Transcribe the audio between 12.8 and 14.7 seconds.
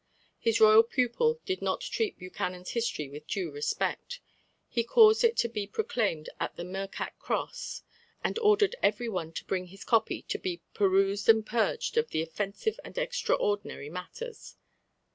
and extraordinary matters."